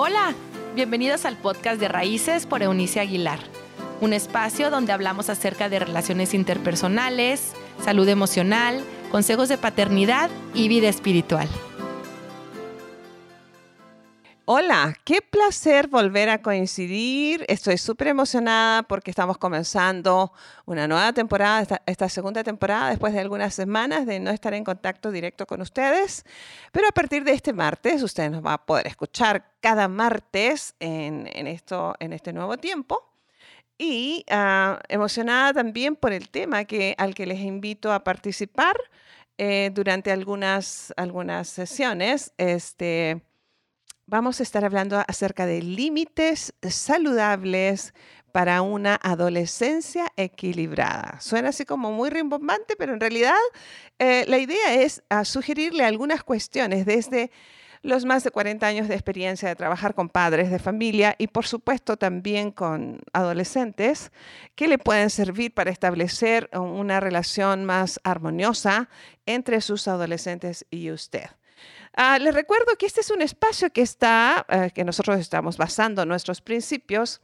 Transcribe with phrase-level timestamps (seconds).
[0.00, 0.32] Hola,
[0.76, 3.40] bienvenidos al podcast de Raíces por Eunice Aguilar,
[4.00, 7.52] un espacio donde hablamos acerca de relaciones interpersonales,
[7.82, 8.80] salud emocional,
[9.10, 11.48] consejos de paternidad y vida espiritual.
[14.50, 17.44] Hola, qué placer volver a coincidir.
[17.48, 20.32] Estoy súper emocionada porque estamos comenzando
[20.64, 25.10] una nueva temporada, esta, segunda temporada, después de algunas semanas de no estar en contacto
[25.10, 26.24] directo con ustedes.
[26.72, 31.26] Pero a partir de este martes, usted nos va a poder escuchar cada martes en,
[31.46, 33.06] esto, en este nuevo tiempo.
[33.76, 38.78] Y ah, emocionada también por el tema que, al que les invito a participar
[39.36, 42.32] eh, durante algunas, algunas sesiones.
[42.38, 43.27] Este,
[44.08, 47.92] vamos a estar hablando acerca de límites saludables
[48.32, 51.20] para una adolescencia equilibrada.
[51.20, 53.36] Suena así como muy rimbombante, pero en realidad
[53.98, 57.30] eh, la idea es ah, sugerirle algunas cuestiones desde
[57.82, 61.46] los más de 40 años de experiencia de trabajar con padres de familia y por
[61.46, 64.10] supuesto también con adolescentes
[64.56, 68.88] que le pueden servir para establecer una relación más armoniosa
[69.26, 71.37] entre sus adolescentes y usted.
[72.00, 76.06] Ah, les recuerdo que este es un espacio que está, eh, que nosotros estamos basando
[76.06, 77.20] nuestros principios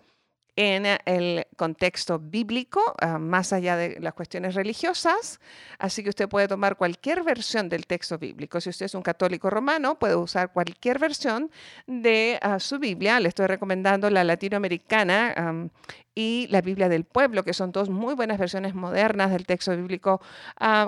[0.56, 5.39] en eh, el contexto bíblico, ah, más allá de las cuestiones religiosas.
[5.78, 8.61] Así que usted puede tomar cualquier versión del texto bíblico.
[8.61, 11.52] Si usted es un católico romano, puede usar cualquier versión
[11.86, 13.20] de ah, su Biblia.
[13.20, 15.70] Le estoy recomendando la latinoamericana
[16.17, 20.20] y la Biblia del pueblo, que son dos muy buenas versiones modernas del texto bíblico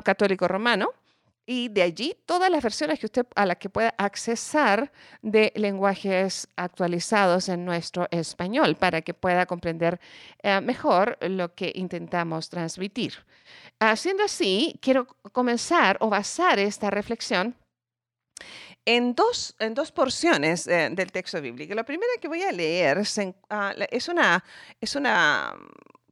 [0.02, 0.90] católico romano
[1.46, 6.48] y de allí todas las versiones que usted a las que pueda accesar de lenguajes
[6.56, 10.00] actualizados en nuestro español para que pueda comprender
[10.42, 13.14] eh, mejor lo que intentamos transmitir.
[13.78, 17.54] Haciendo así, quiero comenzar o basar esta reflexión
[18.84, 21.74] en dos, en dos porciones eh, del texto bíblico.
[21.74, 23.02] La primera que voy a leer
[23.50, 24.44] ah, es, una,
[24.80, 25.54] es una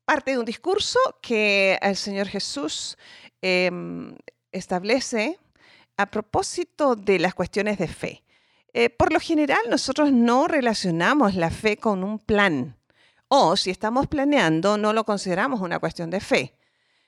[0.04, 2.98] parte de un discurso que el Señor Jesús
[3.40, 4.14] em,
[4.54, 5.38] establece
[5.96, 8.24] a propósito de las cuestiones de fe.
[8.72, 12.76] Eh, por lo general, nosotros no relacionamos la fe con un plan.
[13.28, 16.56] O si estamos planeando, no lo consideramos una cuestión de fe.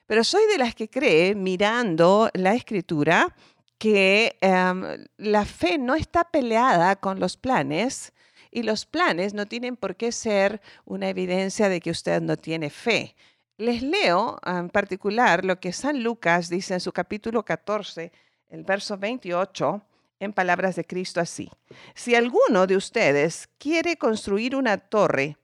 [0.07, 3.35] Pero soy de las que cree, mirando la escritura,
[3.79, 8.13] que em, la fe no está peleada con los planes
[8.51, 12.71] y los planes no tienen por qué ser una evidencia de que usted no tiene
[12.71, 13.17] fe.
[13.59, 18.13] Les leo en particular lo que San Lucas dice en su capítulo 14,
[18.51, 19.83] el verso 28,
[20.21, 21.51] en palabras de Cristo así.
[21.95, 25.39] Si alguno de ustedes quiere construir una torre,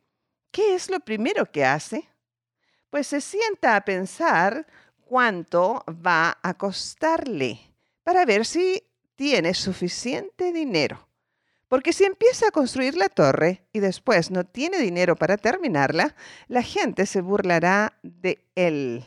[0.51, 2.07] ¿qué es lo primero que hace?
[2.91, 4.67] Pues se sienta a pensar
[5.07, 7.61] cuánto va a costarle
[8.03, 8.83] para ver si
[9.15, 11.09] tiene suficiente dinero.
[11.73, 16.15] Porque si empieza a construir la torre y después no tiene dinero para terminarla,
[16.47, 19.07] la gente se burlará de él.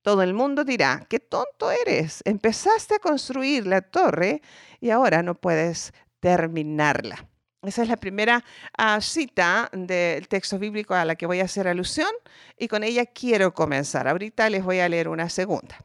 [0.00, 4.40] Todo el mundo dirá, qué tonto eres, empezaste a construir la torre
[4.80, 7.28] y ahora no puedes terminarla.
[7.60, 8.42] Esa es la primera
[8.78, 12.08] ah, cita del texto bíblico a la que voy a hacer alusión
[12.58, 14.08] y con ella quiero comenzar.
[14.08, 15.76] Ahorita les voy a leer una segunda.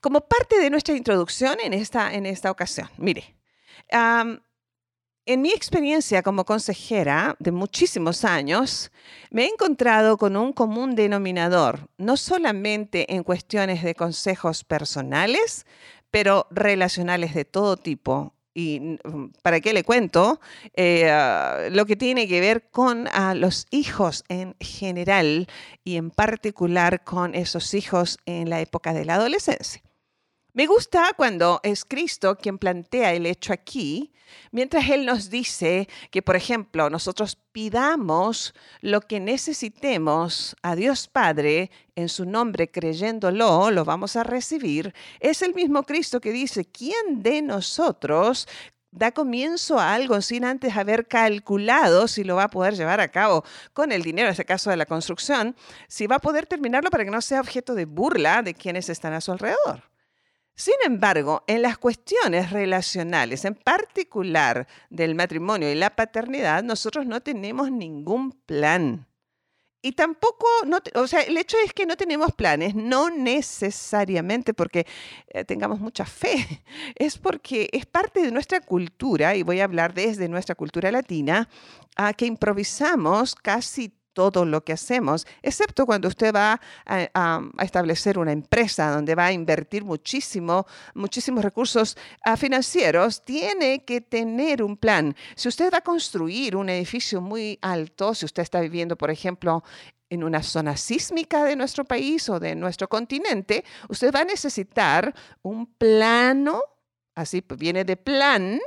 [0.00, 3.34] Como parte de nuestra introducción en esta, en esta ocasión, mire,
[5.28, 8.90] en mi experiencia como consejera de muchísimos años,
[9.30, 15.66] me he encontrado con un común denominador, no solamente en cuestiones de consejos personales,
[16.10, 18.32] pero relacionales de todo tipo.
[18.54, 20.40] Y mm, para qué le cuento,
[20.74, 25.46] eh, ah, lo que tiene que ver con ah, los hijos en general
[25.84, 29.82] y en particular con esos hijos en la época de la adolescencia.
[30.58, 34.12] Me gusta cuando es Cristo quien plantea el hecho aquí,
[34.50, 41.70] mientras Él nos dice que, por ejemplo, nosotros pidamos lo que necesitemos a Dios Padre
[41.94, 44.92] en su nombre creyéndolo, lo vamos a recibir.
[45.20, 48.48] Es el mismo Cristo que dice, ¿quién de nosotros
[48.90, 53.12] da comienzo a algo sin antes haber calculado si lo va a poder llevar a
[53.12, 53.44] cabo
[53.74, 55.54] con el dinero, en este caso de la construcción,
[55.86, 59.12] si va a poder terminarlo para que no sea objeto de burla de quienes están
[59.12, 59.84] a su alrededor.
[60.58, 67.20] Sin embargo, en las cuestiones relacionales, en particular del matrimonio y la paternidad, nosotros no
[67.20, 69.06] tenemos ningún plan.
[69.80, 70.48] Y tampoco,
[70.96, 74.84] o sea, el hecho es que no tenemos planes, no necesariamente porque
[75.28, 76.64] eh, tengamos mucha fe,
[76.96, 81.48] es porque es parte de nuestra cultura, y voy a hablar desde nuestra cultura latina,
[81.94, 88.32] a que improvisamos casi todo lo que hacemos, excepto cuando usted va a, establecer una
[88.32, 95.14] empresa donde va a invertir muchísimo, muchísimos recursos ah, financieros, tiene que tener un plan.
[95.36, 99.62] Si usted va a construir un edificio muy alto, si usted está viviendo, por ejemplo,
[100.10, 105.14] en una zona sísmica de nuestro país o de nuestro continente, usted va a necesitar
[105.42, 106.60] un plano,
[107.14, 108.58] así viene de plan,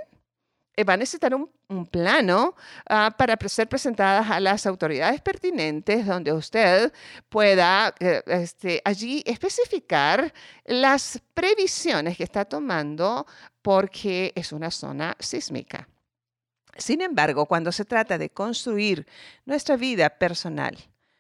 [0.78, 1.50] eh, va a necesitar un,
[1.92, 2.56] plano
[2.88, 6.92] ah, para ser presentadas a las autoridades pertinentes donde usted
[7.30, 10.34] pueda eh, este, allí especificar
[10.66, 13.26] las previsiones que está tomando
[13.62, 15.88] porque es una zona sísmica.
[16.78, 19.06] Sin embargo, cuando se trata de construir
[19.46, 20.78] nuestra vida personal,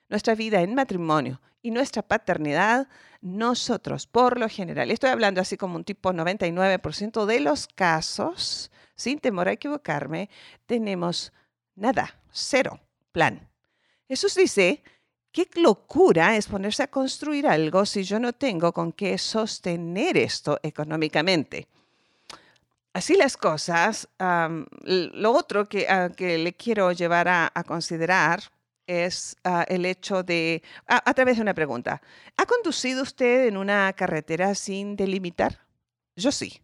[0.10, 2.88] nuestra vida en matrimonio y nuestra paternidad,
[3.22, 9.20] nosotros, por lo general, estoy hablando así como un tipo 99% de los casos, sin
[9.20, 10.30] temor a equivocarme,
[10.66, 11.32] tenemos
[11.76, 12.80] nada, cero
[13.12, 13.48] plan.
[14.08, 14.84] Jesús dice,
[15.32, 20.60] qué locura es ponerse a construir algo si yo no tengo con qué sostener esto
[20.64, 21.68] económicamente.
[22.94, 28.44] Así las cosas, lo otro que, que, le quiero llevar a, considerar
[28.92, 32.02] es ah, el hecho de, a, través de una pregunta,
[32.38, 35.60] ¿ha conducido usted en una carretera sin delimitar?
[36.16, 36.62] Yo sí.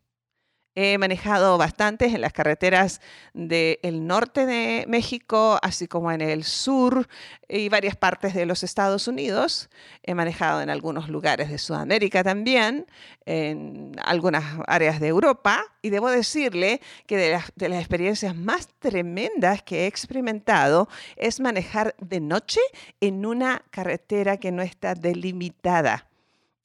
[0.79, 3.01] He manejado bastante en las carreteras
[3.33, 7.07] del norte de México, así como en el sur
[7.50, 9.71] y varias partes de los Estados Unidos.
[10.03, 12.85] He manejado en algunos lugares de Sudamérica también,
[13.25, 15.65] en algunas áreas de Europa.
[15.81, 22.19] Y debo decirle que de las experiencias más tremendas que he experimentado es manejar de
[22.19, 22.62] noche
[23.01, 26.06] en una carretera que no está delimitada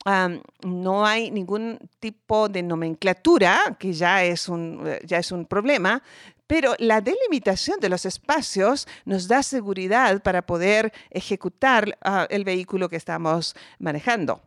[0.05, 6.03] no hay ningún tipo de nomenclatura, que ya es, un, eh, ya es un problema,
[6.47, 12.89] pero la delimitación de los espacios nos da seguridad para poder ejecutar ah, el vehículo
[12.89, 14.41] que estamos manejando.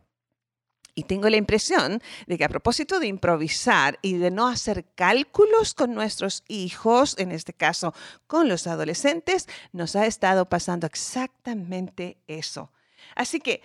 [0.98, 5.74] Y tengo la impresión de que a propósito de improvisar y de no hacer cálculos
[5.74, 7.92] con nuestros hijos, en este caso
[8.26, 12.72] con los adolescentes, nos ha estado pasando exactamente eso.
[13.14, 13.60] Así que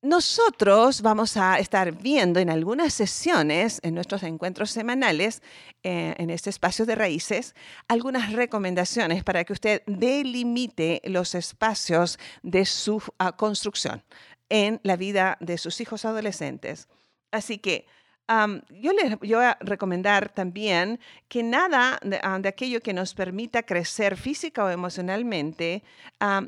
[0.00, 5.42] nosotros vamos a estar viendo en algunas sesiones, en nuestros encuentros semanales,
[5.82, 7.54] eh, en este espacio de raíces,
[7.88, 14.04] algunas recomendaciones para que usted delimite los espacios de su ah, construcción
[14.48, 16.88] en la vida de sus hijos adolescentes.
[17.32, 17.86] Así que
[18.28, 24.16] yo les voy a recomendar también que nada de, ah, aquello que nos permita crecer
[24.16, 25.82] física o emocionalmente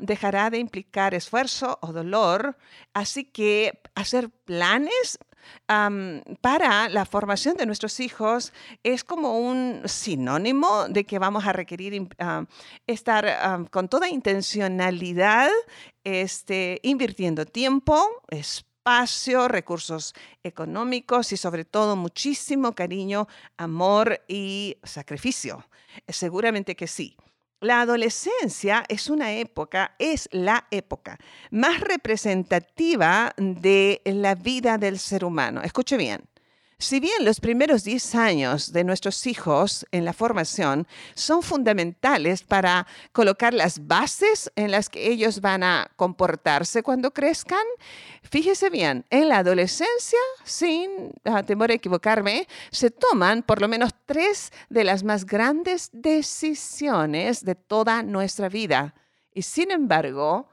[0.01, 2.57] dejará de implicar esfuerzo o dolor.
[2.93, 5.19] Así que hacer planes
[6.41, 8.53] para la formación de nuestros hijos
[8.83, 12.09] es como un sinónimo de que vamos a requerir
[12.85, 15.49] estar con toda intencionalidad
[16.03, 25.63] este, invirtiendo tiempo, espacio espacio, recursos económicos y sobre todo muchísimo cariño, amor y sacrificio.
[26.07, 27.15] Seguramente que sí.
[27.59, 31.19] La adolescencia es una época, es la época
[31.51, 35.61] más representativa de la vida del ser humano.
[35.61, 36.30] Escuche bien.
[36.81, 42.87] Si bien los primeros 10 años de nuestros hijos en la formación son fundamentales para
[43.11, 47.63] colocar las bases en las que ellos van a comportarse cuando crezcan,
[48.23, 53.91] fíjese bien, en la adolescencia, sin ah, temor a equivocarme, se toman por lo menos
[54.07, 58.95] tres de las más grandes decisiones de toda nuestra vida.
[59.35, 60.49] Y sin embargo,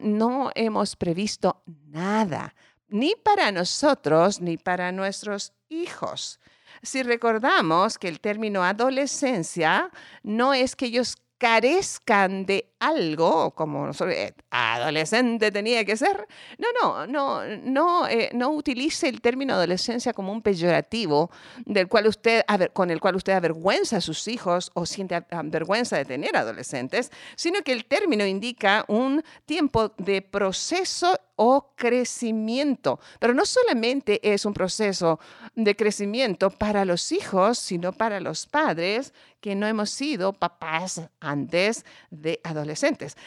[0.00, 2.54] no hemos previsto nada
[2.88, 6.40] ni para nosotros ni para nuestros hijos.
[6.82, 9.90] Si recordamos que el término adolescencia
[10.22, 16.26] no es que ellos carezcan de algo, como eh, adolescente tenía que ser.
[16.58, 21.30] No, no, no, no, eh, no utilice el término adolescencia como un peyorativo
[21.64, 26.04] del cual usted, con el cual usted avergüenza a sus hijos o siente vergüenza de
[26.04, 33.00] tener adolescentes, sino que el término indica un tiempo de proceso o crecimiento.
[33.18, 35.18] Pero no solamente es un proceso
[35.54, 41.84] de crecimiento para los hijos, sino para los padres que no hemos sido papás antes
[42.10, 42.73] de adolescentes.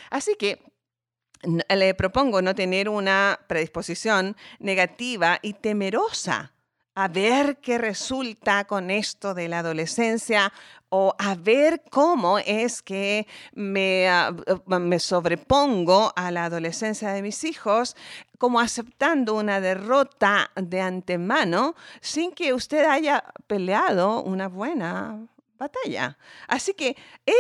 [0.10, 0.62] Así que
[1.44, 6.54] le propongo no tener una predisposición negativa y temerosa
[6.98, 10.52] a ver qué resulta con esto de la adolescencia
[10.90, 14.34] o a ver cómo es que me, ah,
[14.66, 17.96] me, sobrepongo a la adolescencia de mis hijos,
[18.40, 25.28] como aceptando una derrota de antemano sin que usted haya peleado una buena
[25.58, 26.18] batalla.
[26.48, 26.96] Así que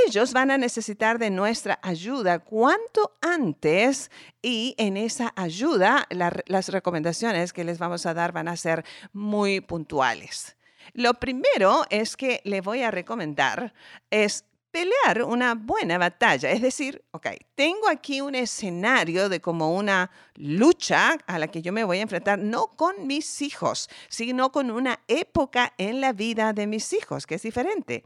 [0.07, 7.53] ellos van a necesitar de nuestra ayuda cuanto antes y en esa ayuda las recomendaciones
[7.53, 8.83] que les vamos a dar van a ser
[9.13, 10.57] muy puntuales.
[10.93, 13.73] Lo primero es que le voy a recomendar
[14.09, 16.51] es pelear una buena batalla.
[16.51, 21.73] Es decir, ok, tengo aquí un escenario de como una lucha a la que yo
[21.73, 26.53] me voy a enfrentar, no con mis hijos, sino con una época en la vida
[26.53, 28.05] de mis hijos, que es diferente.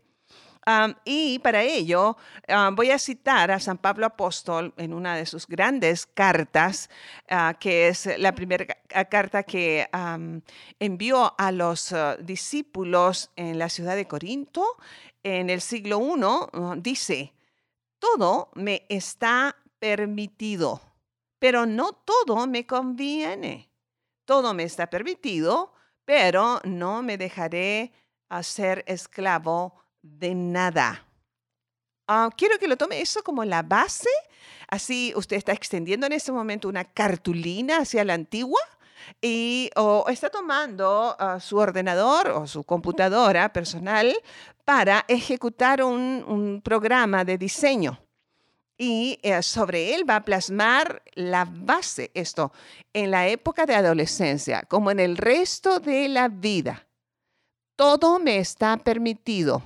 [1.06, 2.18] Y para ello
[2.74, 6.90] voy a citar a San Pablo Apóstol en una de sus grandes cartas,
[7.30, 8.66] ah, que es la primera
[9.10, 9.88] carta que
[10.80, 14.78] envió a los ah, discípulos en la ciudad de Corinto
[15.24, 17.34] en el siglo I dice,
[18.00, 20.82] todo me está permitido,
[21.40, 23.70] pero no todo me conviene.
[24.26, 25.74] Todo me está permitido,
[26.06, 27.92] pero no me dejaré
[28.30, 31.06] hacer esclavo de nada.
[32.08, 34.10] Ah, quiero que lo tome eso como la base.
[34.68, 38.60] Así usted está extendiendo en este momento una cartulina hacia la antigua
[39.22, 44.16] y o está tomando ah, su ordenador o su computadora personal
[44.66, 48.00] para ejecutar un, programa de diseño.
[48.78, 52.52] Y eh, sobre él va a plasmar la base, esto,
[52.94, 56.88] en la época de adolescencia, como en el resto de la vida.
[57.76, 59.62] Todo me está permitido,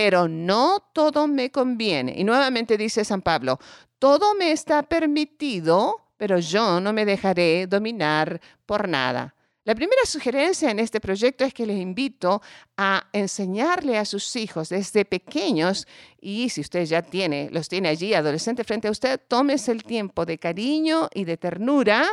[0.00, 2.14] pero no todo me conviene.
[2.16, 3.58] Y nuevamente dice San Pablo,
[3.98, 9.34] todo me está permitido, pero yo no me dejaré dominar por nada.
[9.64, 12.40] La primera sugerencia en este proyecto es que les invito
[12.76, 15.88] a enseñarle a sus hijos desde pequeños,
[16.20, 20.24] y si usted ya tiene, los tiene allí, adolescente frente a usted, tómese el tiempo
[20.24, 22.06] de cariño y de ternura,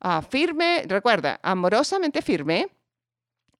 [0.00, 2.68] ah, firme, recuerda, amorosamente firme,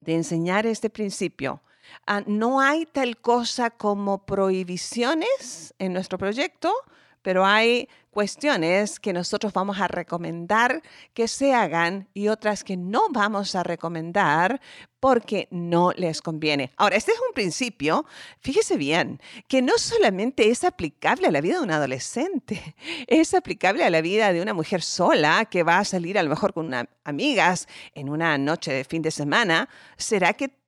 [0.01, 1.61] de enseñar este principio.
[2.05, 6.73] Ah, no hay tal cosa como prohibiciones en nuestro proyecto,
[7.21, 10.81] pero hay cuestiones que nosotros vamos a recomendar
[11.13, 14.59] que se hagan y otras que no vamos a recomendar
[14.99, 16.71] porque no les conviene.
[16.75, 18.05] Ahora, este es un principio,
[18.39, 22.75] fíjese bien, que no solamente es aplicable a la vida de un adolescente,
[23.07, 26.29] es aplicable a la vida de una mujer sola que va a salir a lo
[26.29, 29.69] mejor con unas amigas en una noche de fin de semana.
[29.97, 30.58] ¿Será que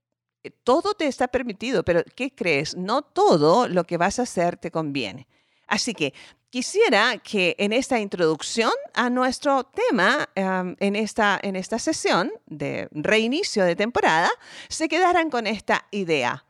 [0.50, 2.76] todo te está permitido, pero ¿qué crees?
[2.76, 5.28] No todo lo que vas a hacer te conviene.
[5.68, 6.14] Así que
[6.50, 12.90] quisiera que en esta introducción a nuestro tema, em, en, esta, en esta sesión de
[12.92, 14.30] reinicio de temporada,
[14.68, 16.46] se quedaran con esta idea.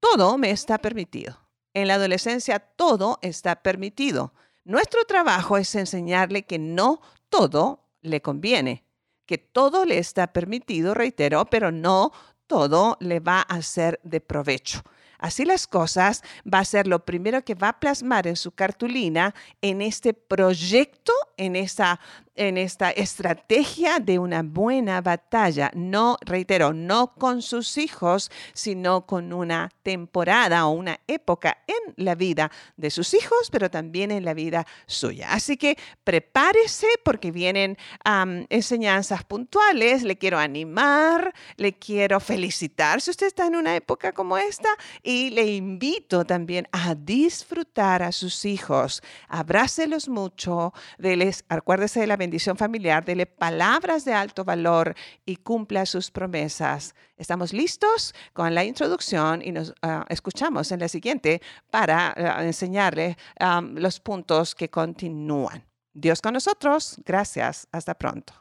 [0.00, 1.38] Todo me está permitido.
[1.74, 4.32] En la adolescencia todo está permitido.
[4.64, 8.84] Nuestro trabajo es enseñarle que no todo le conviene,
[9.26, 12.12] que todo le está permitido, reitero, pero no
[12.52, 14.82] todo le va a ser de provecho.
[15.18, 19.34] Así las cosas va a ser lo primero que va a plasmar en su cartulina
[19.62, 21.98] en este proyecto, en esta
[22.34, 25.70] en esta estrategia de una buena batalla.
[25.74, 32.14] No, reitero, no con sus hijos, sino con una temporada o una época en la
[32.14, 35.32] vida de sus hijos, pero también en la vida suya.
[35.32, 37.76] Así que prepárese porque vienen
[38.48, 40.02] enseñanzas puntuales.
[40.02, 44.68] Le quiero animar, le quiero felicitar si usted está en una época como esta
[45.02, 49.02] y le invito también a disfrutar a sus hijos.
[49.28, 54.94] Abrácelos mucho, deles, acuérdese de la bendición familiar, dele palabras de alto valor
[55.26, 56.94] y cumpla sus promesas.
[57.16, 63.16] Estamos listos con la introducción y nos ah, escuchamos en la siguiente para uh, enseñarle
[63.74, 65.64] los puntos que continúan.
[65.94, 66.96] Dios con nosotros.
[67.04, 67.66] Gracias.
[67.72, 68.32] Hasta pronto.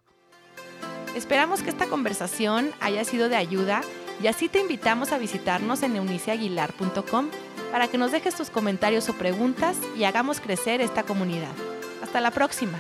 [1.16, 3.82] Esperamos que esta conversación haya sido de ayuda
[4.22, 7.30] y así te invitamos a visitarnos en euniciaguilar.com
[7.72, 11.54] para que nos dejes tus comentarios o preguntas y hagamos crecer esta comunidad.
[12.02, 12.80] Hasta la próxima.